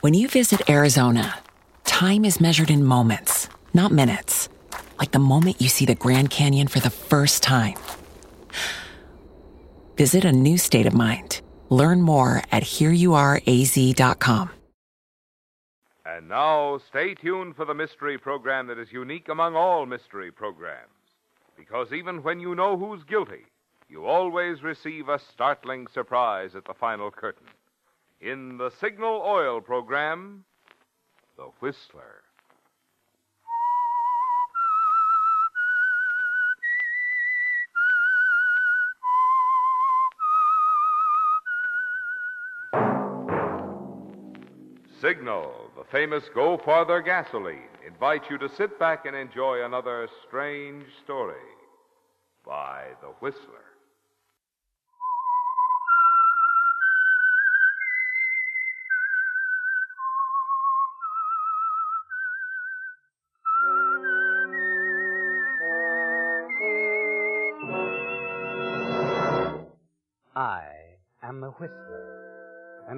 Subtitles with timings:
[0.00, 1.38] When you visit Arizona,
[1.84, 4.48] time is measured in moments, not minutes.
[4.98, 7.76] Like the moment you see the Grand Canyon for the first time.
[9.96, 11.40] Visit a new state of mind.
[11.70, 14.50] Learn more at hereyouareaz.com.
[16.06, 20.90] And now, stay tuned for the mystery program that is unique among all mystery programs.
[21.56, 23.46] Because even when you know who's guilty,
[23.88, 27.46] you always receive a startling surprise at the final curtain.
[28.24, 30.46] In the Signal Oil program,
[31.36, 32.22] The Whistler.
[45.02, 50.86] Signal, the famous Go Farther gasoline, invites you to sit back and enjoy another strange
[51.04, 51.34] story
[52.42, 53.73] by The Whistler.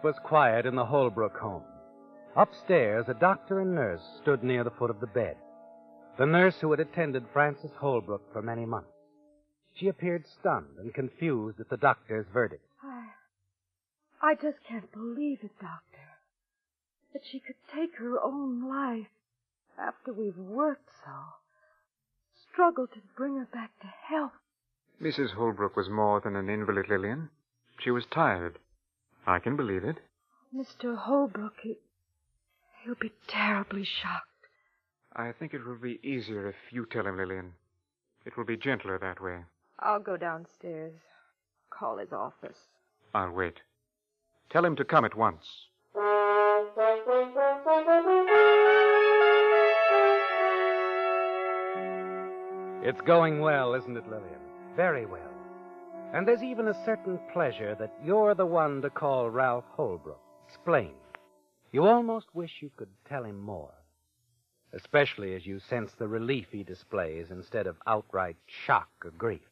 [0.00, 1.62] It was quiet in the Holbrook home.
[2.34, 5.36] Upstairs, a doctor and nurse stood near the foot of the bed.
[6.16, 8.88] The nurse who had attended Frances Holbrook for many months.
[9.74, 12.64] She appeared stunned and confused at the doctor's verdict.
[12.82, 13.08] I,
[14.22, 16.08] I just can't believe it, Doctor.
[17.12, 19.12] That she could take her own life
[19.78, 21.12] after we've worked so.
[22.50, 24.32] Struggled to bring her back to health.
[24.98, 25.34] Mrs.
[25.34, 27.28] Holbrook was more than an invalid, Lillian.
[27.78, 28.58] She was tired.
[29.26, 29.96] I can believe it.
[30.54, 30.96] Mr.
[30.96, 31.78] Holbrook, he,
[32.84, 34.26] he'll be terribly shocked.
[35.14, 37.52] I think it will be easier if you tell him, Lillian.
[38.24, 39.40] It will be gentler that way.
[39.78, 40.94] I'll go downstairs.
[41.70, 42.58] Call his office.
[43.14, 43.60] I'll wait.
[44.50, 45.46] Tell him to come at once.
[52.82, 54.40] It's going well, isn't it, Lillian?
[54.74, 55.20] Very well.
[56.12, 60.20] And there's even a certain pleasure that you're the one to call Ralph Holbrook.
[60.48, 60.94] Explain.
[61.70, 63.72] You almost wish you could tell him more.
[64.72, 69.48] Especially as you sense the relief he displays instead of outright shock or grief.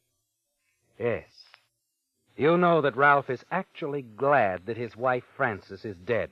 [0.99, 1.29] Yes.
[2.35, 6.29] You know that Ralph is actually glad that his wife Frances is dead.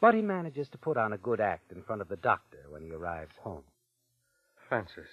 [0.00, 2.82] But he manages to put on a good act in front of the doctor when
[2.82, 3.64] he arrives home.
[4.68, 5.10] Frances.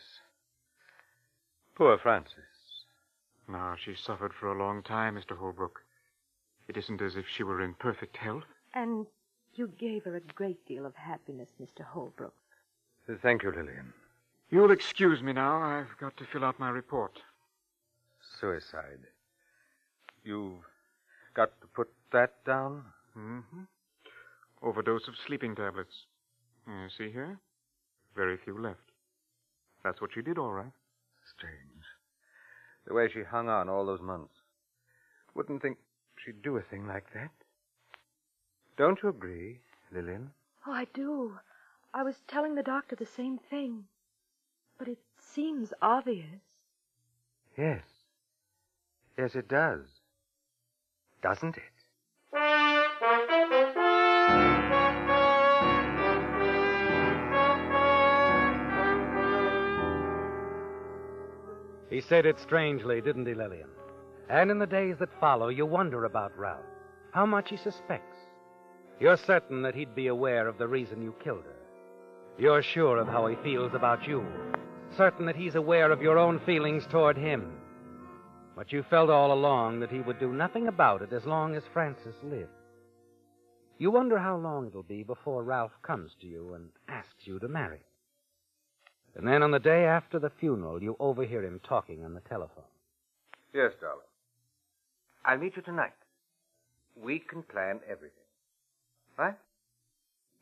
[1.75, 2.56] Poor Frances.
[3.47, 5.38] No, she's suffered for a long time, Mr.
[5.38, 5.81] Holbrook.
[6.68, 8.44] It isn't as if she were in perfect health.
[8.74, 9.06] And
[9.56, 11.84] you gave her a great deal of happiness, Mr.
[11.84, 12.34] Holbrook.
[13.22, 13.94] Thank you, Lillian.
[14.50, 15.62] You'll excuse me now.
[15.62, 17.22] I've got to fill out my report.
[18.40, 19.00] Suicide.
[20.24, 20.63] You've
[21.34, 22.84] got to put that down?
[23.18, 23.62] Mm-hmm.
[24.62, 26.06] Overdose of sleeping tablets.
[26.68, 27.40] You see here?
[28.16, 28.91] Very few left.
[29.84, 30.72] That's what she did, all right.
[31.38, 31.76] Strange.
[32.88, 34.34] The way she hung on all those months.
[35.36, 35.78] Wouldn't think
[36.24, 37.31] she'd do a thing like that.
[38.78, 39.60] Don't you agree,
[39.92, 40.31] Lillian?
[40.66, 41.38] Oh, I do.
[41.94, 43.84] I was telling the doctor the same thing.
[44.78, 46.39] But it seems obvious.
[47.57, 47.84] Yes.
[49.18, 49.86] Yes, it does.
[51.22, 51.63] Doesn't it?
[61.97, 63.69] He said it strangely, didn't he, Lillian?
[64.29, 66.63] And in the days that follow, you wonder about Ralph.
[67.09, 68.15] How much he suspects.
[68.99, 71.57] You're certain that he'd be aware of the reason you killed her.
[72.38, 74.23] You're sure of how he feels about you.
[74.95, 77.51] certain that he's aware of your own feelings toward him.
[78.55, 81.63] But you felt all along that he would do nothing about it as long as
[81.73, 82.51] Frances lived.
[83.79, 87.47] You wonder how long it'll be before Ralph comes to you and asks you to
[87.47, 87.87] marry.
[89.18, 92.64] And then on the day after the funeral, you overhear him talking on the telephone.
[93.52, 94.02] Yes, darling.
[95.25, 95.94] I'll meet you tonight.
[96.96, 98.12] We can plan everything.
[99.18, 99.34] Right?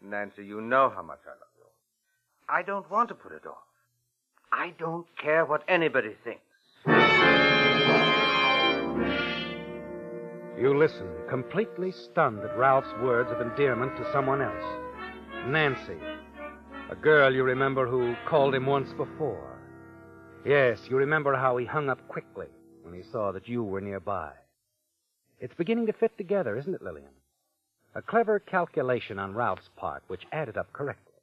[0.01, 1.63] Nancy, you know how much I love you.
[2.49, 3.63] I don't want to put it off.
[4.51, 6.41] I don't care what anybody thinks.
[10.59, 14.63] You listen, completely stunned at Ralph's words of endearment to someone else.
[15.47, 15.97] Nancy,
[16.89, 19.59] a girl you remember who called him once before.
[20.45, 22.47] Yes, you remember how he hung up quickly
[22.83, 24.31] when he saw that you were nearby.
[25.39, 27.09] It's beginning to fit together, isn't it, Lillian?
[27.95, 31.13] A clever calculation on Ralph's part which added up correctly.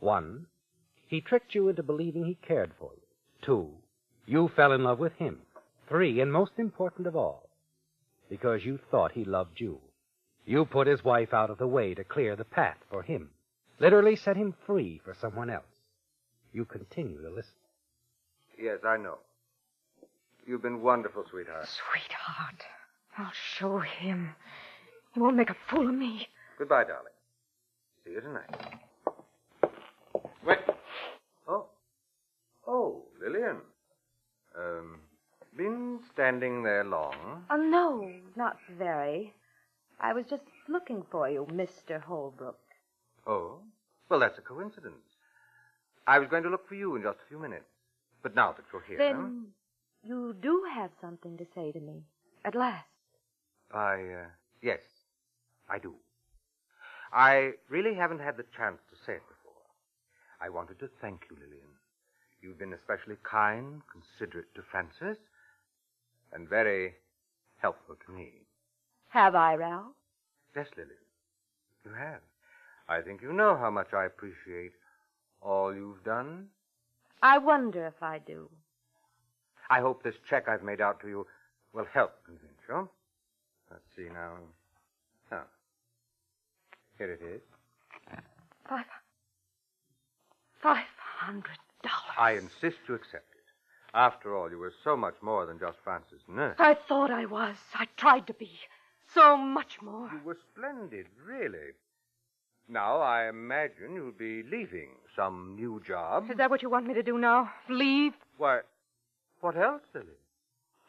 [0.00, 0.46] One,
[1.06, 3.02] he tricked you into believing he cared for you.
[3.42, 3.70] Two,
[4.26, 5.38] you fell in love with him.
[5.88, 7.48] Three, and most important of all,
[8.28, 9.78] because you thought he loved you.
[10.44, 13.30] You put his wife out of the way to clear the path for him.
[13.78, 15.64] Literally set him free for someone else.
[16.52, 17.52] You continue to listen.
[18.58, 19.18] Yes, I know.
[20.46, 21.68] You've been wonderful, sweetheart.
[21.68, 22.62] Sweetheart,
[23.18, 24.34] I'll show him.
[25.12, 26.28] He won't make a fool of me.
[26.58, 27.12] Goodbye, darling.
[28.04, 28.48] See you tonight.
[30.46, 30.58] Wait.
[31.48, 31.66] Oh.
[32.66, 33.56] Oh, Lillian.
[34.58, 35.00] Um,
[35.56, 37.44] been standing there long?
[37.50, 39.34] Oh, no, not very.
[40.00, 42.00] I was just looking for you, Mr.
[42.00, 42.58] Holbrook.
[43.26, 43.58] Oh?
[44.08, 44.94] Well, that's a coincidence.
[46.06, 47.64] I was going to look for you in just a few minutes.
[48.22, 48.98] But now that you're here.
[48.98, 49.48] Then
[50.02, 52.02] you do have something to say to me.
[52.44, 52.86] At last.
[53.72, 54.26] I, uh,
[54.62, 54.80] yes,
[55.68, 55.94] I do.
[57.12, 59.52] I really haven't had the chance to say it before.
[60.40, 61.68] I wanted to thank you, Lillian.
[62.42, 65.18] You've been especially kind, considerate to Frances,
[66.32, 66.94] and very
[67.58, 68.32] helpful to me.
[69.08, 69.94] Have I, Ralph?
[70.54, 70.96] Yes, Lillian,
[71.84, 72.20] you have.
[72.88, 74.72] I think you know how much I appreciate
[75.42, 76.46] all you've done.
[77.22, 78.48] I wonder if I do.
[79.68, 81.26] I hope this check I've made out to you
[81.72, 82.88] will help convince you.
[83.70, 84.34] Let's see now.
[85.32, 85.42] Oh.
[86.98, 87.40] Here it is.
[88.68, 88.84] Five.
[90.62, 90.86] Five
[91.18, 92.16] hundred dollars.
[92.18, 93.44] I insist you accept it.
[93.94, 96.56] After all, you were so much more than just Frances' nurse.
[96.58, 97.56] I thought I was.
[97.74, 98.50] I tried to be.
[99.14, 100.10] So much more.
[100.12, 101.72] You were splendid, really.
[102.68, 106.30] Now, I imagine you'll be leaving some new job.
[106.30, 107.50] Is that what you want me to do now?
[107.68, 108.14] Leave?
[108.38, 108.60] Why,
[109.40, 110.06] what else, Lily?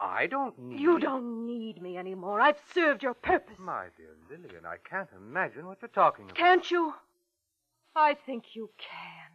[0.00, 0.80] I don't need.
[0.80, 2.40] You don't need me anymore.
[2.40, 3.56] I've served your purpose.
[3.58, 6.36] My dear Lillian, I can't imagine what you're talking about.
[6.36, 6.94] Can't you?
[7.96, 9.30] I think you can.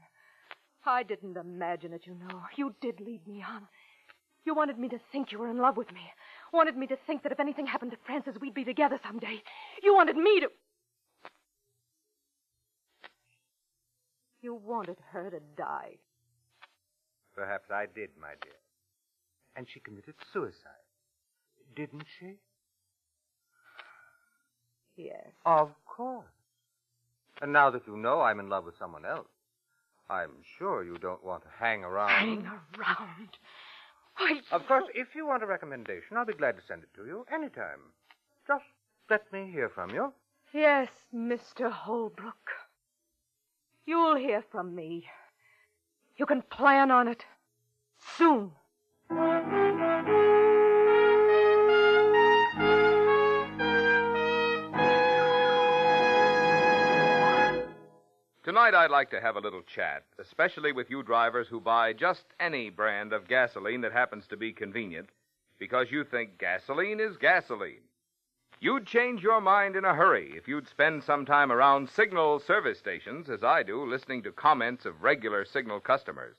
[0.85, 2.43] I didn't imagine it, you know.
[2.55, 3.67] You did lead me on.
[4.45, 6.01] You wanted me to think you were in love with me.
[6.51, 9.41] Wanted me to think that if anything happened to Frances, we'd be together someday.
[9.81, 10.49] You wanted me to.
[14.43, 15.95] You wanted her to die.
[17.33, 18.59] Perhaps I did, my dear.
[19.55, 20.83] And she committed suicide.
[21.75, 22.33] Didn't she?
[24.97, 25.31] Yes.
[25.45, 26.25] Of course.
[27.41, 29.29] And now that you know I'm in love with someone else,
[30.09, 32.09] I'm sure you don't want to hang around.
[32.09, 32.45] Hang
[32.77, 33.29] around.
[34.17, 37.05] Why, Of course, if you want a recommendation, I'll be glad to send it to
[37.05, 37.79] you anytime.
[38.45, 38.65] Just
[39.09, 40.11] let me hear from you.
[40.53, 41.71] Yes, Mr.
[41.71, 42.51] Holbrook.
[43.85, 45.07] You'll hear from me.
[46.15, 47.25] You can plan on it.
[48.17, 48.51] Soon.
[58.43, 62.25] Tonight, I'd like to have a little chat, especially with you drivers who buy just
[62.39, 65.09] any brand of gasoline that happens to be convenient
[65.59, 67.83] because you think gasoline is gasoline.
[68.63, 72.79] You'd change your mind in a hurry if you'd spend some time around Signal service
[72.79, 76.37] stations, as I do, listening to comments of regular Signal customers.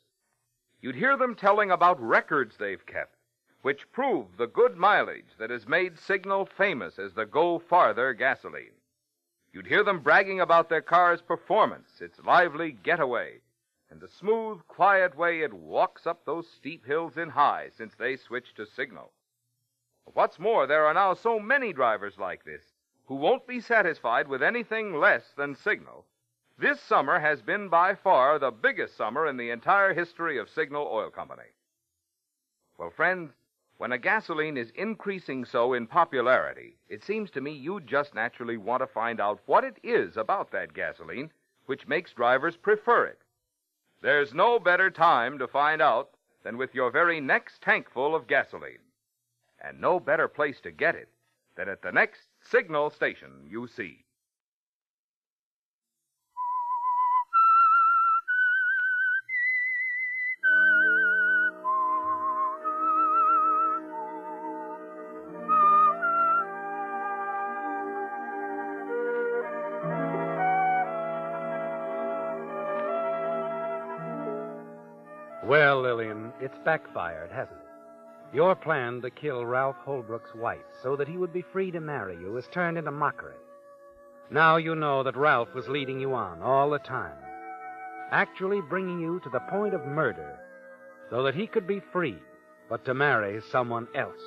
[0.80, 3.18] You'd hear them telling about records they've kept,
[3.60, 8.80] which prove the good mileage that has made Signal famous as the Go Farther gasoline.
[9.52, 13.42] You'd hear them bragging about their car's performance, its lively getaway,
[13.90, 18.16] and the smooth, quiet way it walks up those steep hills in high since they
[18.16, 19.12] switched to Signal.
[20.12, 22.62] What's more, there are now so many drivers like this
[23.06, 26.06] who won't be satisfied with anything less than Signal.
[26.58, 30.86] This summer has been by far the biggest summer in the entire history of Signal
[30.86, 31.50] Oil Company.
[32.78, 33.32] Well, friends,
[33.76, 38.56] when a gasoline is increasing so in popularity, it seems to me you just naturally
[38.56, 41.32] want to find out what it is about that gasoline
[41.66, 43.22] which makes drivers prefer it.
[44.00, 46.10] There's no better time to find out
[46.42, 48.78] than with your very next tankful of gasoline.
[49.66, 51.08] And no better place to get it
[51.56, 54.04] than at the next signal station you see.
[75.42, 77.63] Well, Lillian, it's backfired, hasn't it?
[78.34, 82.16] Your plan to kill Ralph Holbrook's wife so that he would be free to marry
[82.16, 83.36] you has turned into mockery.
[84.28, 87.16] Now you know that Ralph was leading you on all the time,
[88.10, 90.36] actually bringing you to the point of murder
[91.10, 92.18] so that he could be free,
[92.68, 94.20] but to marry someone else.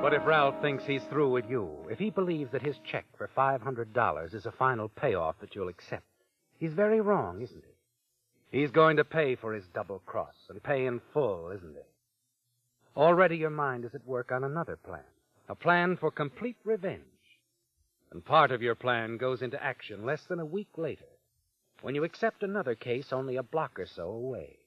[0.00, 3.28] But if Ralph thinks he's through with you, if he believes that his check for
[3.36, 6.06] $500 is a final payoff that you'll accept,
[6.60, 7.77] he's very wrong, isn't he?
[8.50, 11.82] He's going to pay for his double cross and pay in full, isn't he?
[12.96, 15.04] Already your mind is at work on another plan,
[15.48, 17.02] a plan for complete revenge.
[18.10, 21.04] And part of your plan goes into action less than a week later,
[21.82, 24.58] when you accept another case only a block or so away.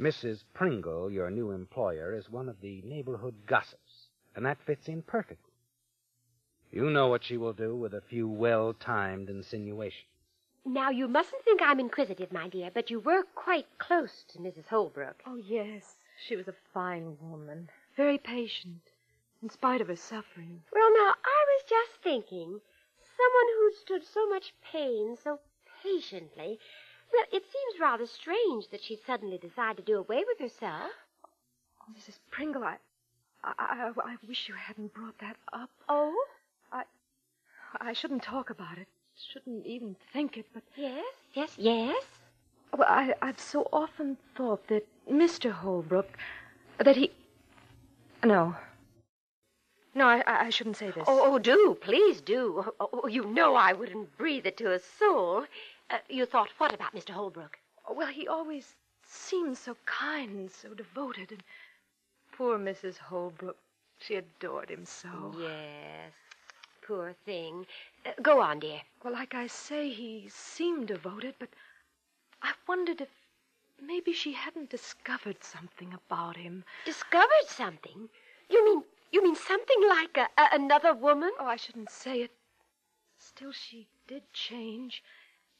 [0.00, 0.42] Mrs.
[0.54, 5.52] Pringle, your new employer, is one of the neighborhood gossips, and that fits in perfectly.
[6.70, 10.15] You know what she will do with a few well timed insinuations.
[10.68, 14.66] Now, you mustn't think I'm inquisitive, my dear, but you were quite close to Mrs.
[14.66, 15.22] Holbrook.
[15.24, 15.94] Oh, yes.
[16.26, 17.70] She was a fine woman.
[17.96, 18.82] Very patient,
[19.42, 20.64] in spite of her suffering.
[20.72, 22.60] Well, now, I was just thinking,
[23.16, 25.38] someone who stood so much pain so
[25.84, 26.58] patiently.
[27.12, 30.90] Well, it seems rather strange that she'd suddenly decide to do away with herself.
[31.80, 32.18] Oh, Mrs.
[32.32, 32.78] Pringle, I,
[33.44, 35.70] I, I, I wish you hadn't brought that up.
[35.88, 36.26] Oh?
[36.72, 36.82] I,
[37.80, 38.88] I shouldn't talk about it.
[39.18, 42.04] Shouldn't even think it, but Yes, yes, yes.
[42.76, 45.50] well, I, I've so often thought that Mr.
[45.50, 46.18] Holbrook,
[46.78, 47.10] that he.
[48.22, 48.56] No.
[49.94, 51.04] No, I, I shouldn't say this.
[51.06, 52.72] Oh, oh, do, please do.
[52.78, 55.46] Oh, oh, you know I wouldn't breathe it to a soul.
[55.88, 57.10] Uh, you thought what about Mr.
[57.10, 57.58] Holbrook?
[57.90, 61.42] Well, he always seemed so kind and so devoted, and
[62.32, 62.98] poor Mrs.
[62.98, 63.56] Holbrook,
[63.98, 65.34] she adored him so.
[65.38, 66.12] Yes,
[66.86, 67.66] poor thing.
[68.04, 68.80] Uh, go on, dear.
[69.02, 71.48] Well, like I say, he seemed devoted, but
[72.42, 73.08] I wondered if
[73.80, 76.64] maybe she hadn't discovered something about him.
[76.84, 78.08] Discovered something?
[78.48, 81.30] You mean you mean something like a, a, another woman?
[81.38, 82.30] Oh, I shouldn't say it.
[83.18, 85.02] Still, she did change.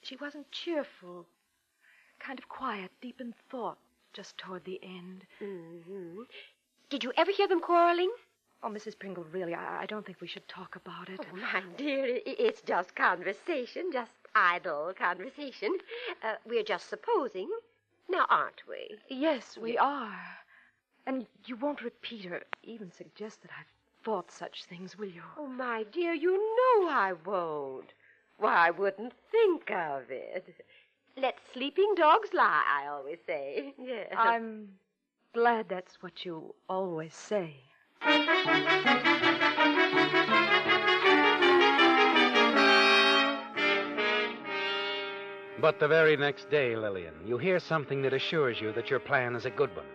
[0.03, 1.27] She wasn't cheerful,
[2.19, 3.79] kind of quiet, deep in thought,
[4.13, 5.27] just toward the end.
[5.39, 6.23] hmm
[6.89, 8.13] Did you ever hear them quarreling?
[8.67, 8.99] Oh, Mrs.
[8.99, 11.21] Pringle, really, I, I don't think we should talk about it.
[11.33, 15.79] Oh, my dear, it's just conversation, just idle conversation.
[16.21, 17.49] Uh, we're just supposing,
[18.09, 18.99] now aren't we?
[19.09, 20.19] Yes, we are.
[21.07, 23.73] And you won't repeat or even suggest that I've
[24.05, 25.23] thought such things, will you?
[25.39, 27.93] Oh, my dear, you know I won't.
[28.39, 30.57] Why, I wouldn't think of it.
[31.17, 33.75] Let sleeping dogs lie, I always say.
[33.81, 34.13] Yes.
[34.17, 34.71] I'm
[35.33, 37.55] glad that's what you always say.
[45.67, 49.35] But the very next day, Lillian, you hear something that assures you that your plan
[49.35, 49.87] is a good one.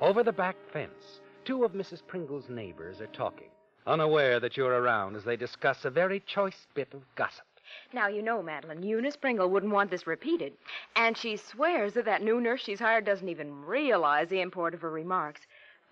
[0.00, 2.06] Over the back fence, two of Mrs.
[2.06, 3.48] Pringle's neighbors are talking,
[3.88, 7.46] unaware that you're around as they discuss a very choice bit of gossip.
[7.92, 10.52] Now, you know, Madeline, Eunice Pringle wouldn't want this repeated.
[10.94, 14.82] And she swears that that new nurse she's hired doesn't even realize the import of
[14.82, 15.40] her remarks.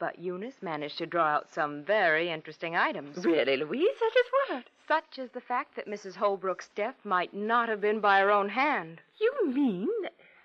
[0.05, 3.25] But Eunice managed to draw out some very interesting items.
[3.25, 3.97] Really, Louise?
[3.99, 4.65] Such as what?
[4.87, 6.15] Such as the fact that Mrs.
[6.15, 9.01] Holbrook's death might not have been by her own hand.
[9.19, 9.89] You mean?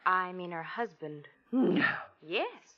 [0.06, 1.28] I mean her husband.
[1.51, 1.84] No.
[2.22, 2.78] Yes.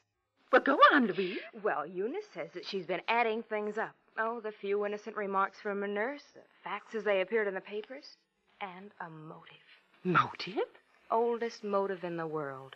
[0.52, 1.38] Well, go on, Louise.
[1.62, 3.96] Well, Eunice says that she's been adding things up.
[4.18, 7.62] Oh, the few innocent remarks from a nurse, the facts as they appeared in the
[7.62, 8.18] papers,
[8.60, 9.70] and a motive.
[10.04, 10.66] Motive?
[11.12, 12.76] Oldest motive in the world.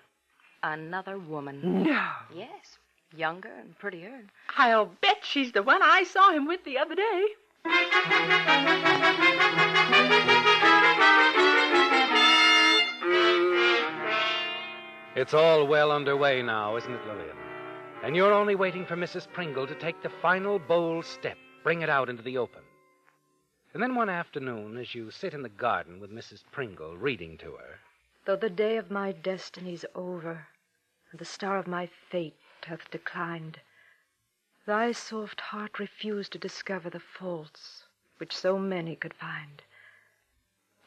[0.61, 1.81] Another woman.
[1.81, 2.07] No.
[2.31, 2.77] Yes.
[3.15, 4.23] Younger and prettier.
[4.57, 7.25] I'll bet she's the one I saw him with the other day.
[15.15, 17.37] It's all well underway now, isn't it, Lillian?
[18.03, 19.31] And you're only waiting for Mrs.
[19.31, 22.61] Pringle to take the final bold step, bring it out into the open.
[23.73, 26.43] And then one afternoon, as you sit in the garden with Mrs.
[26.51, 27.79] Pringle reading to her,
[28.25, 30.47] Though the day of my destiny's over,
[31.11, 32.35] and the star of my fate
[32.65, 33.59] hath declined,
[34.65, 37.85] thy soft heart refused to discover the faults
[38.17, 39.61] which so many could find.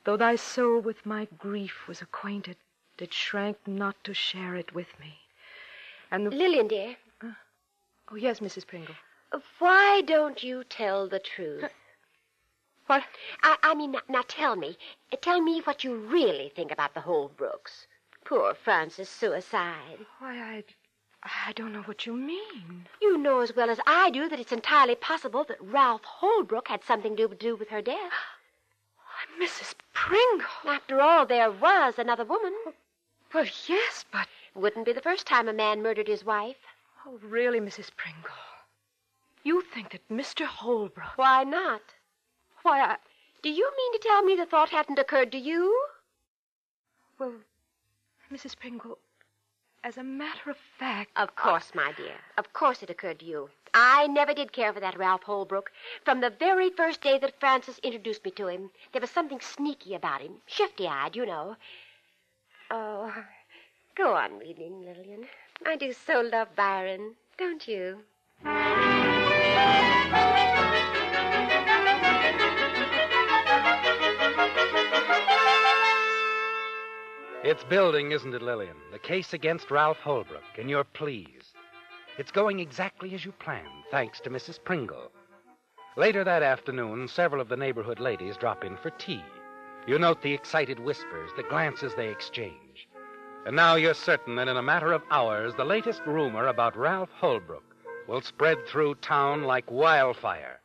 [0.04, 2.56] Though thy soul with my grief was acquainted,
[2.96, 5.20] did shrank not to share it with me.
[6.10, 6.30] And the...
[6.30, 6.96] Lillian, dear.
[7.20, 7.32] Uh,
[8.10, 8.66] oh, yes, Mrs.
[8.66, 8.94] Pringle.
[9.58, 11.70] Why don't you tell the truth?
[12.86, 13.04] What?
[13.42, 14.78] I, I mean, now, now tell me.
[15.20, 17.86] Tell me what you really think about the Holbrooks.
[18.24, 20.06] Poor Frances' suicide.
[20.18, 20.64] Why, I.
[21.24, 22.86] I don't know what you mean.
[23.02, 26.84] You know as well as I do that it's entirely possible that Ralph Holbrook had
[26.84, 28.12] something to do with her death.
[28.98, 29.74] Why, Mrs.
[29.92, 30.46] Pringle.
[30.64, 32.54] After all, there was another woman.
[33.34, 34.28] Well, yes, but.
[34.54, 36.56] Wouldn't be the first time a man murdered his wife.
[37.04, 37.90] Oh, really, Mrs.
[37.96, 38.30] Pringle?
[39.42, 40.46] You think that Mr.
[40.46, 41.16] Holbrook.
[41.16, 41.82] Why not?
[42.62, 42.96] Why, I.
[43.42, 45.86] Do you mean to tell me the thought hadn't occurred to you?
[47.18, 47.34] Well,
[48.32, 48.56] Mrs.
[48.56, 48.98] Pringle,
[49.84, 51.10] as a matter of fact.
[51.16, 52.14] Of course, my dear.
[52.36, 53.50] Of course it occurred to you.
[53.74, 55.70] I never did care for that Ralph Holbrook.
[56.04, 59.94] From the very first day that Frances introduced me to him, there was something sneaky
[59.94, 60.40] about him.
[60.46, 61.56] Shifty eyed, you know.
[62.70, 63.12] Oh,
[63.94, 65.26] go on reading, Lillian.
[65.66, 67.98] I do so love Byron, don't you?
[77.48, 78.76] It's building, isn't it, Lillian?
[78.92, 81.56] The case against Ralph Holbrook, and you're pleased.
[82.18, 84.62] It's going exactly as you planned, thanks to Mrs.
[84.62, 85.10] Pringle.
[85.96, 89.24] Later that afternoon, several of the neighborhood ladies drop in for tea.
[89.86, 92.86] You note the excited whispers, the glances they exchange.
[93.46, 97.12] And now you're certain that in a matter of hours, the latest rumor about Ralph
[97.12, 97.74] Holbrook
[98.06, 100.57] will spread through town like wildfire.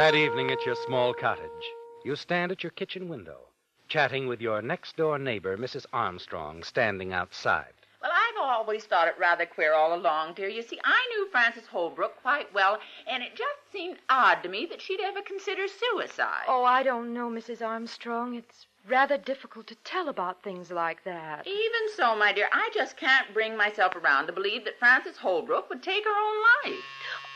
[0.00, 1.74] That evening at your small cottage,
[2.06, 3.40] you stand at your kitchen window,
[3.86, 5.84] chatting with your next door neighbor, Mrs.
[5.92, 7.74] Armstrong, standing outside.
[8.00, 10.48] Well, I've always thought it rather queer all along, dear.
[10.48, 14.64] You see, I knew Frances Holbrook quite well, and it just seemed odd to me
[14.70, 16.44] that she'd ever consider suicide.
[16.48, 17.60] Oh, I don't know, Mrs.
[17.60, 18.36] Armstrong.
[18.36, 21.46] It's rather difficult to tell about things like that.
[21.46, 25.68] Even so, my dear, I just can't bring myself around to believe that Frances Holbrook
[25.68, 26.84] would take her own life.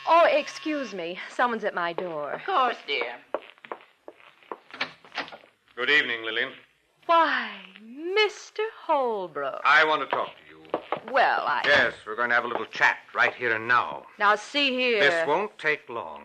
[0.06, 1.18] Oh, excuse me.
[1.30, 2.32] Someone's at my door.
[2.32, 3.14] Of course, dear.
[5.76, 6.50] Good evening, Lillian.
[7.06, 7.50] Why,
[7.82, 8.60] Mr.
[8.86, 9.60] Holbrook.
[9.64, 11.12] I want to talk to you.
[11.12, 11.62] Well, I.
[11.66, 14.04] Yes, we're going to have a little chat right here and now.
[14.18, 15.00] Now, see here.
[15.00, 16.22] This won't take long.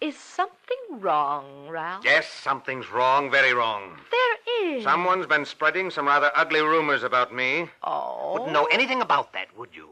[0.00, 2.04] Is something wrong, Ralph?
[2.04, 3.98] Yes, something's wrong, very wrong.
[4.10, 4.84] There is.
[4.84, 7.70] Someone's been spreading some rather ugly rumors about me.
[7.82, 8.34] Oh.
[8.34, 9.88] Wouldn't know anything about that, would you?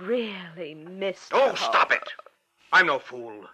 [0.00, 1.28] Really, Mr.
[1.32, 1.58] Oh, Holbrook.
[1.58, 2.12] stop it.
[2.74, 3.44] I'm no fool.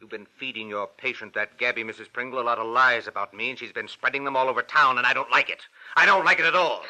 [0.00, 2.10] You've been feeding your patient, that Gabby Mrs.
[2.10, 4.96] Pringle, a lot of lies about me, and she's been spreading them all over town,
[4.96, 5.60] and I don't like it.
[5.96, 6.82] I don't like it at all.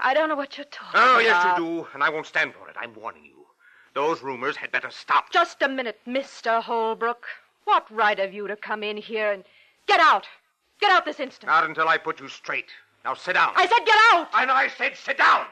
[0.00, 1.22] I don't know what you're talking Oh, about.
[1.22, 2.74] yes, you do, and I won't stand for it.
[2.76, 3.46] I'm warning you.
[3.94, 5.30] Those rumors had better stop.
[5.30, 6.60] Just a minute, Mr.
[6.60, 7.26] Holbrook.
[7.62, 9.44] What right have you to come in here and
[9.86, 10.26] get out?
[10.80, 11.46] Get out this instant.
[11.48, 12.70] Not until I put you straight.
[13.04, 13.52] Now sit down.
[13.54, 14.28] I said get out.
[14.34, 15.46] And I said sit down.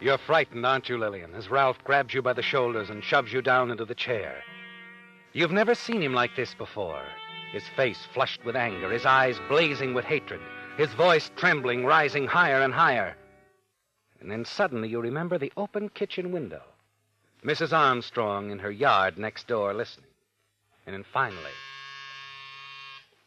[0.00, 3.42] You're frightened, aren't you, Lillian, as Ralph grabs you by the shoulders and shoves you
[3.42, 4.44] down into the chair.
[5.32, 7.02] You've never seen him like this before.
[7.52, 10.40] His face flushed with anger, his eyes blazing with hatred,
[10.76, 13.16] his voice trembling, rising higher and higher.
[14.20, 16.62] And then suddenly you remember the open kitchen window,
[17.44, 17.72] Mrs.
[17.72, 20.10] Armstrong in her yard next door listening.
[20.86, 21.52] And then finally,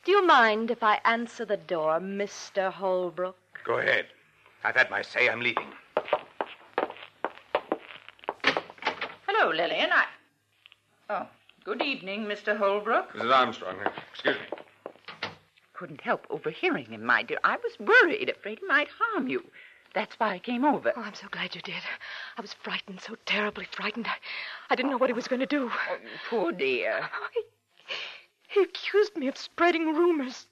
[0.05, 2.71] Do you mind if I answer the door, Mr.
[2.71, 3.37] Holbrook?
[3.65, 4.07] Go ahead.
[4.63, 5.29] I've had my say.
[5.29, 5.67] I'm leaving.
[9.51, 9.89] Hello, Lillian.
[9.91, 10.05] I.
[11.09, 11.27] Oh,
[11.65, 12.57] good evening, Mr.
[12.57, 13.11] Holbrook.
[13.11, 13.35] Mrs.
[13.35, 13.89] Armstrong, eh?
[14.13, 14.57] excuse me.
[15.73, 17.37] Couldn't help overhearing him, my dear.
[17.43, 19.43] I was worried, afraid he might harm you.
[19.93, 20.93] That's why I came over.
[20.95, 21.83] Oh, I'm so glad you did.
[22.37, 24.07] I was frightened, so terribly frightened.
[24.07, 24.13] I,
[24.69, 25.69] I didn't know what he was going to do.
[25.69, 25.97] Oh,
[26.29, 27.09] poor dear.
[27.33, 27.41] He,
[28.47, 30.47] he accused me of spreading rumors.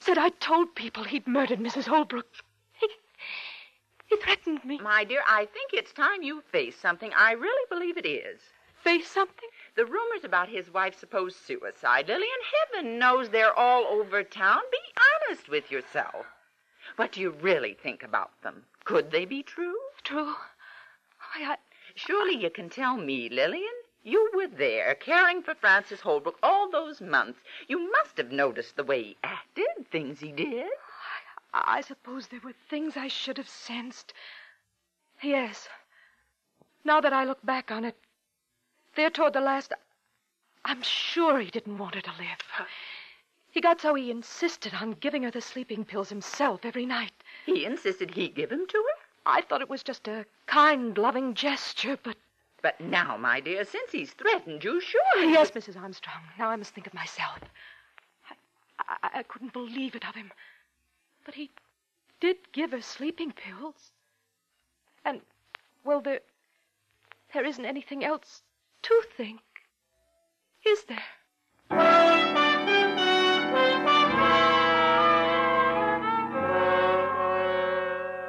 [0.00, 1.86] Said I'd told people he'd murdered Mrs.
[1.86, 2.26] Holbrook.
[4.06, 4.78] He, threatened me.
[4.78, 7.12] My dear, I think it's time you face something.
[7.16, 8.40] I really believe it is.
[8.82, 9.48] Face something?
[9.74, 12.30] The rumors about his wife's supposed suicide, Lillian,
[12.72, 14.60] heaven knows they're all over town.
[14.70, 14.78] Be
[15.28, 16.26] honest with yourself.
[16.96, 18.64] What do you really think about them?
[18.84, 19.76] Could they be true?
[20.04, 20.34] True.
[21.34, 21.56] I, I,
[21.96, 23.72] Surely you can tell me, Lillian.
[24.04, 27.40] You were there, caring for Frances Holbrook all those months.
[27.66, 30.68] You must have noticed the way he acted, things he did.
[31.64, 34.12] I suppose there were things I should have sensed.
[35.22, 35.68] Yes.
[36.84, 37.96] Now that I look back on it,
[38.94, 39.72] there toward the last,
[40.64, 42.66] I'm sure he didn't want her to live.
[43.50, 47.12] He got so he insisted on giving her the sleeping pills himself every night.
[47.46, 49.06] He insisted he give 'em to her?
[49.24, 52.16] I thought it was just a kind, loving gesture, but.
[52.62, 55.32] But now, my dear, since he's threatened you, surely.
[55.32, 55.80] Yes, Mrs.
[55.80, 56.22] Armstrong.
[56.38, 57.38] Now I must think of myself.
[58.28, 60.32] I, I, I couldn't believe it of him.
[61.26, 61.50] But he
[62.20, 63.90] did give her sleeping pills.
[65.04, 65.20] And,
[65.84, 66.20] well, there.
[67.34, 68.42] There isn't anything else
[68.82, 69.40] to think.
[70.64, 71.02] Is there?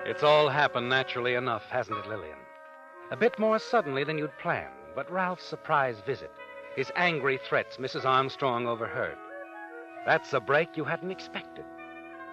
[0.05, 2.39] It's all happened naturally enough, hasn't it, Lillian?
[3.11, 6.31] A bit more suddenly than you'd planned, but Ralph's surprise visit,
[6.75, 8.05] his angry threats, Mrs.
[8.05, 9.17] Armstrong overheard.
[10.05, 11.65] That's a break you hadn't expected.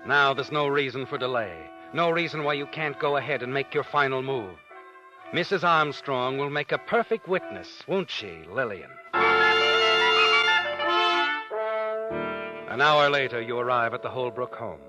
[0.07, 1.57] Now there's no reason for delay,
[1.95, 4.55] no reason why you can't go ahead and make your final move.
[5.33, 5.64] Mrs.
[5.64, 8.90] Armstrong will make a perfect witness, won't she, Lillian?
[12.75, 14.81] An hour later, you arrive at the Holbrook home.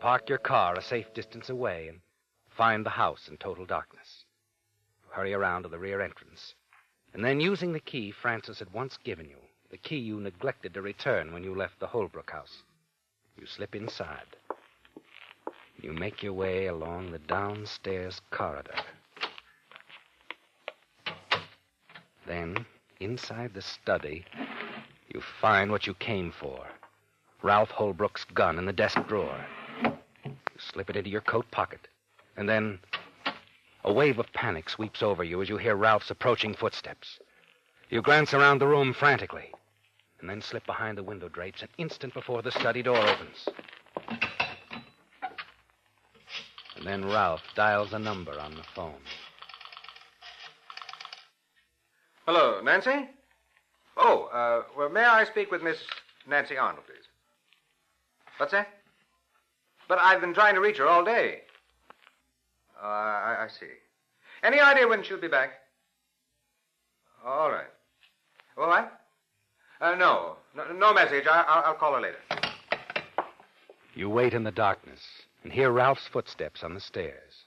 [0.00, 2.00] Park your car a safe distance away and
[2.50, 4.24] find the house in total darkness.
[5.10, 6.54] Hurry around to the rear entrance.
[7.12, 9.38] And then, using the key Frances had once given you,
[9.70, 12.62] the key you neglected to return when you left the Holbrook house,
[13.38, 14.36] you slip inside.
[15.84, 18.72] You make your way along the downstairs corridor.
[22.26, 22.64] Then,
[23.00, 24.24] inside the study,
[25.12, 26.64] you find what you came for
[27.42, 29.44] Ralph Holbrook's gun in the desk drawer.
[30.24, 31.86] You slip it into your coat pocket.
[32.38, 32.78] And then
[33.84, 37.18] a wave of panic sweeps over you as you hear Ralph's approaching footsteps.
[37.90, 39.52] You glance around the room frantically,
[40.18, 43.50] and then slip behind the window drapes an instant before the study door opens.
[46.73, 49.00] And then Ralph dials a number on the phone.
[52.26, 53.08] Hello, Nancy?
[53.96, 55.76] Oh, uh, well, may I speak with Miss
[56.26, 57.06] Nancy Arnold, please?
[58.38, 58.68] What's that?
[59.88, 61.42] But I've been trying to reach her all day.
[62.82, 63.66] Uh, I, I see.
[64.42, 65.50] Any idea when she'll be back?
[67.24, 67.66] All right.
[68.58, 68.88] All right?
[69.80, 70.36] Uh, no.
[70.56, 70.72] no.
[70.72, 71.24] No message.
[71.30, 72.18] I, I'll, I'll call her later.
[73.94, 75.00] You wait in the darkness
[75.44, 77.44] and hear Ralph's footsteps on the stairs.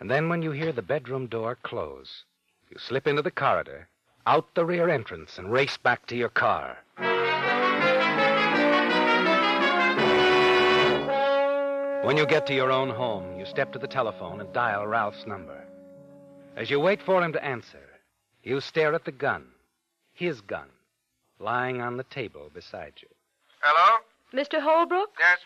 [0.00, 2.24] And then, when you hear the bedroom door close,
[2.70, 3.88] you slip into the corridor,
[4.26, 6.78] out the rear entrance, and race back to your car.
[12.04, 15.24] When you get to your own home, you step to the telephone and dial Ralph's
[15.24, 15.64] number.
[16.56, 17.78] As you wait for him to answer,
[18.42, 19.46] you stare at the gun,
[20.12, 20.66] his gun,
[21.38, 23.08] lying on the table beside you.
[23.60, 23.98] Hello?
[24.34, 24.60] Mr.
[24.60, 25.10] Holbrook?
[25.20, 25.38] Yes?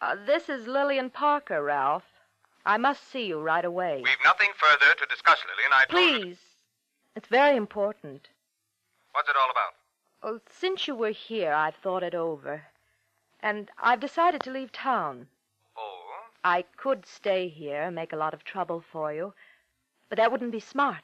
[0.00, 2.04] Uh, this is Lillian Parker, Ralph.
[2.66, 4.02] I must see you right away.
[4.04, 5.72] We've nothing further to discuss, Lillian.
[5.72, 6.38] I Please.
[7.14, 8.28] It's very important.
[9.12, 9.74] What's it all about?
[10.22, 12.62] Well, since you were here, I've thought it over.
[13.40, 15.28] And I've decided to leave town.
[15.78, 16.02] Oh?
[16.44, 19.32] I could stay here and make a lot of trouble for you,
[20.08, 21.02] but that wouldn't be smart.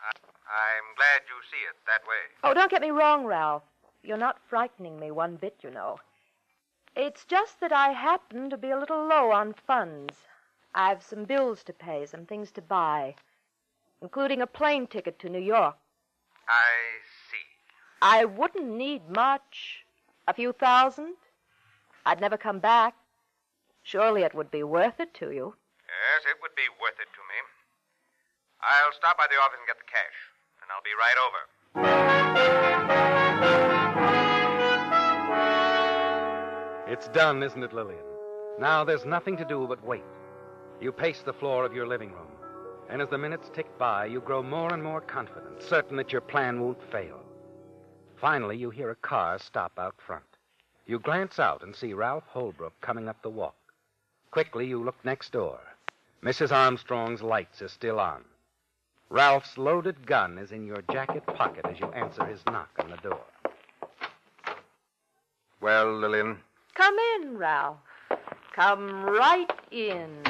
[0.00, 2.22] I'm glad you see it that way.
[2.44, 3.64] Oh, don't get me wrong, Ralph.
[4.02, 5.98] You're not frightening me one bit, you know.
[6.98, 10.16] It's just that I happen to be a little low on funds.
[10.74, 13.14] I've some bills to pay, some things to buy,
[14.02, 15.76] including a plane ticket to New York.
[16.48, 16.66] I
[17.30, 17.46] see.
[18.02, 19.84] I wouldn't need much.
[20.26, 21.14] A few thousand.
[22.04, 22.96] I'd never come back.
[23.84, 25.54] Surely it would be worth it to you.
[25.86, 27.38] Yes, it would be worth it to me.
[28.60, 30.18] I'll stop by the office and get the cash,
[30.62, 31.42] and I'll be right over.
[36.88, 38.02] It's done, isn't it, Lillian?
[38.58, 40.04] Now there's nothing to do but wait.
[40.80, 42.32] You pace the floor of your living room,
[42.88, 46.22] and as the minutes tick by, you grow more and more confident, certain that your
[46.22, 47.20] plan won't fail.
[48.16, 50.24] Finally, you hear a car stop out front.
[50.86, 53.74] You glance out and see Ralph Holbrook coming up the walk.
[54.30, 55.60] Quickly, you look next door.
[56.22, 56.52] Mrs.
[56.52, 58.24] Armstrong's lights are still on.
[59.10, 62.96] Ralph's loaded gun is in your jacket pocket as you answer his knock on the
[62.96, 63.24] door.
[65.60, 66.38] Well, Lillian,
[66.78, 67.78] Come in, Ralph.
[68.54, 70.22] Come right in.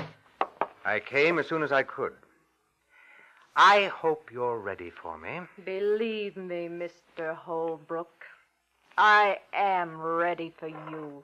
[0.82, 2.14] I came as soon as I could.
[3.54, 5.40] I hope you're ready for me.
[5.66, 7.36] Believe me, Mr.
[7.36, 8.24] Holbrook,
[8.96, 11.22] I am ready for you.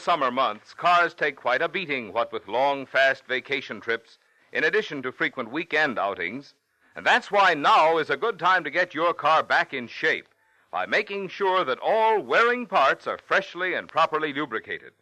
[0.00, 4.18] Summer months, cars take quite a beating, what with long, fast vacation trips,
[4.52, 6.54] in addition to frequent weekend outings.
[6.96, 10.26] And that's why now is a good time to get your car back in shape
[10.70, 14.92] by making sure that all wearing parts are freshly and properly lubricated.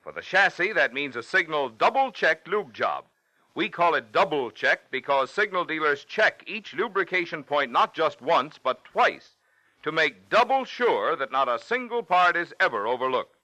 [0.00, 3.04] For the chassis, that means a Signal double check lube job.
[3.54, 8.58] We call it double check because Signal dealers check each lubrication point not just once,
[8.62, 9.30] but twice
[9.82, 13.35] to make double sure that not a single part is ever overlooked.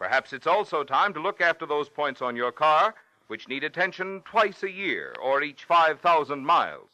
[0.00, 2.94] Perhaps it's also time to look after those points on your car
[3.26, 6.88] which need attention twice a year or each 5,000 miles,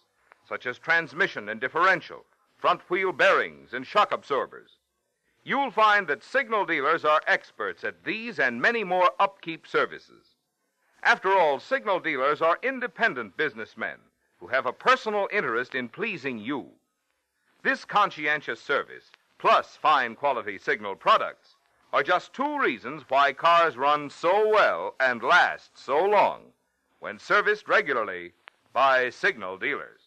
[0.49, 2.25] such as transmission and differential,
[2.59, 4.79] front wheel bearings, and shock absorbers.
[5.45, 10.35] You'll find that signal dealers are experts at these and many more upkeep services.
[11.05, 13.99] After all, signal dealers are independent businessmen
[14.41, 16.73] who have a personal interest in pleasing you.
[17.63, 21.56] This conscientious service, plus fine quality signal products,
[21.93, 26.41] are just two reasons why cars run so well and last so long
[27.01, 28.33] when serviced regularly
[28.73, 30.01] by signal dealers.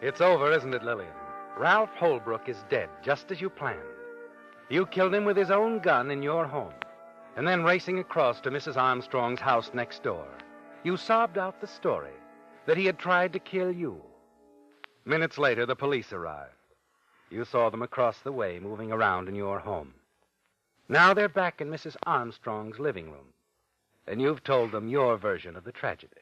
[0.00, 1.10] It's over, isn't it, Lillian?
[1.56, 3.80] Ralph Holbrook is dead, just as you planned.
[4.68, 6.74] You killed him with his own gun in your home,
[7.36, 8.76] and then racing across to Mrs.
[8.76, 10.26] Armstrong's house next door,
[10.84, 12.12] you sobbed out the story
[12.66, 14.00] that he had tried to kill you.
[15.04, 16.52] Minutes later, the police arrived.
[17.30, 19.94] You saw them across the way moving around in your home.
[20.88, 21.96] Now they're back in Mrs.
[22.04, 23.32] Armstrong's living room,
[24.06, 26.20] and you've told them your version of the tragedy.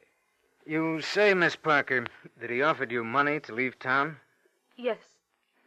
[0.64, 2.06] You say, Miss Parker,
[2.40, 4.16] that he offered you money to leave town?
[4.76, 4.98] Yes,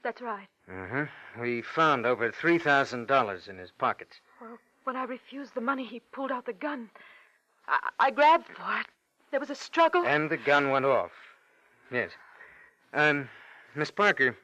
[0.04, 0.48] that's right.
[0.72, 1.06] Uh-huh.
[1.40, 4.22] We found over $3,000 in his pockets.
[4.42, 6.90] Well, when I refused the money, he pulled out the gun.
[7.68, 8.88] I, I grabbed for it.
[9.32, 10.06] There was a struggle.
[10.06, 11.12] And the gun went off.
[11.92, 12.12] Yes.
[12.94, 13.30] Um,
[13.76, 14.36] Miss Parker,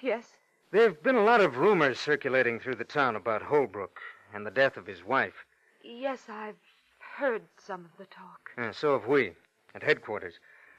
[0.00, 0.32] Yes.
[0.72, 4.00] there have been a lot of rumors circulating through the town about Holbrook
[4.34, 5.44] and the death of his wife.
[5.82, 6.56] Yes, I've
[6.98, 8.50] heard some of the talk.
[8.58, 9.32] Uh, so have we,
[9.74, 10.34] at headquarters.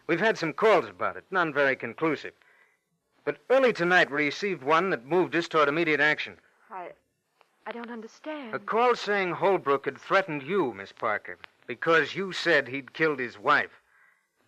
[0.07, 2.33] We've had some calls about it, none very conclusive.
[3.23, 6.37] But early tonight we received one that moved us toward immediate action.
[6.69, 6.89] I.
[7.67, 8.55] I don't understand.
[8.55, 11.37] A call saying Holbrook had threatened you, Miss Parker,
[11.71, 13.71] because you said he'd killed his wife.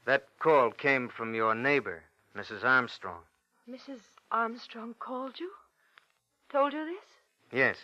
[0.03, 2.03] That call came from your neighbor,
[2.35, 2.65] Mrs.
[2.65, 3.21] Armstrong.
[3.65, 4.01] Mrs.
[4.29, 5.49] Armstrong called you?
[6.51, 7.57] Told you this?
[7.57, 7.77] Yes.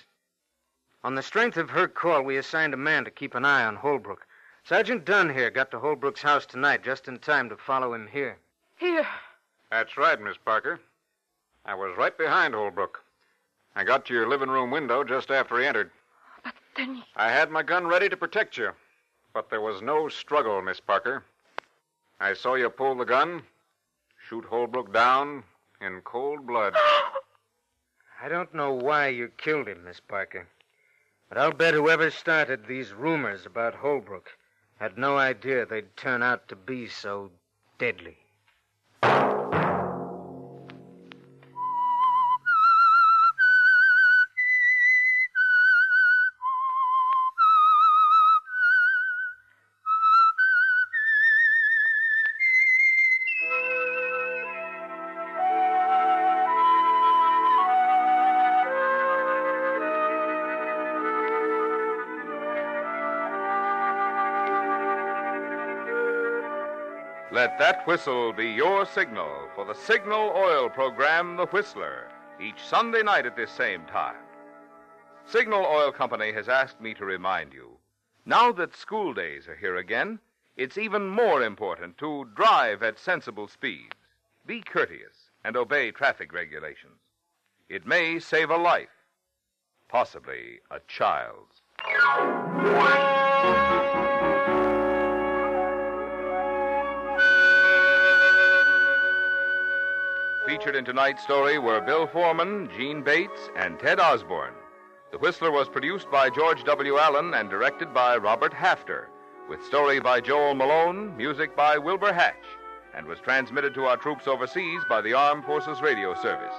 [1.05, 3.77] On the strength of her call, we assigned a man to keep an eye on
[3.77, 4.27] Holbrook.
[4.65, 8.39] Sergeant Dunn here got to Holbrook's house tonight just in time to follow him here.
[8.75, 9.07] Here.
[9.71, 10.81] That's right, Miss Parker.
[11.63, 13.01] I was right behind Holbrook.
[13.73, 15.91] I got to your living room window just after he entered.
[16.43, 17.03] But then.
[17.15, 18.71] I had my gun ready to protect you.
[19.33, 21.23] But there was no struggle, Miss Parker.
[22.19, 23.43] I saw you pull the gun,
[24.27, 25.43] shoot Holbrook down
[25.81, 26.75] in cold blood.
[28.21, 30.47] I don't know why you killed him, Miss Parker.
[31.29, 34.31] But I'll bet whoever started these rumors about Holbrook
[34.79, 37.31] had no idea they'd turn out to be so
[37.77, 38.17] deadly.
[67.69, 72.09] That whistle be your signal for the Signal Oil program, The Whistler,
[72.41, 74.15] each Sunday night at this same time.
[75.27, 77.77] Signal Oil Company has asked me to remind you
[78.25, 80.17] now that school days are here again,
[80.57, 83.93] it's even more important to drive at sensible speeds,
[84.47, 86.97] be courteous, and obey traffic regulations.
[87.69, 88.89] It may save a life,
[89.87, 91.61] possibly a child's.
[100.49, 104.55] Featured in tonight's story were Bill Forman, Jeanne Bates, and Ted Osborne.
[105.11, 106.97] The Whistler was produced by George W.
[106.97, 109.09] Allen and directed by Robert Hafter,
[109.47, 112.47] with story by Joel Malone, music by Wilbur Hatch,
[112.95, 116.55] and was transmitted to our troops overseas by the Armed Forces Radio Service.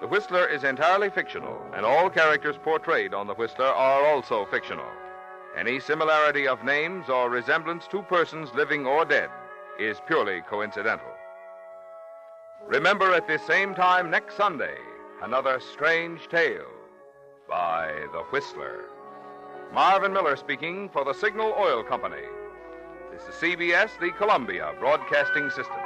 [0.00, 4.90] The Whistler is entirely fictional, and all characters portrayed on The Whistler are also fictional.
[5.56, 9.30] Any similarity of names or resemblance to persons living or dead
[9.78, 11.15] is purely coincidental.
[12.64, 14.76] Remember at this same time next Sunday,
[15.22, 16.66] another strange tale
[17.48, 18.86] by The Whistler.
[19.72, 22.24] Marvin Miller speaking for the Signal Oil Company.
[23.12, 25.85] This is CBS, the Columbia Broadcasting System.